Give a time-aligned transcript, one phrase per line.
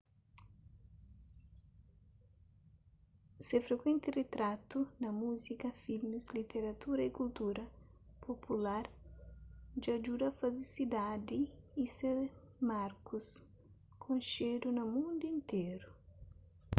[3.45, 7.63] se frikuenti ritratu na múzika filmis literatura y kultura
[8.25, 8.85] popular
[9.81, 11.41] dja djuda faze sidadi
[11.83, 12.11] y se
[12.71, 13.27] markus
[14.03, 15.89] konxedu na mundu interu